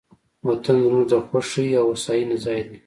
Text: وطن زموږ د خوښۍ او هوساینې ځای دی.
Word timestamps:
وطن 0.47 0.77
زموږ 0.83 1.03
د 1.11 1.13
خوښۍ 1.25 1.69
او 1.79 1.85
هوساینې 1.91 2.37
ځای 2.45 2.61
دی. 2.67 2.77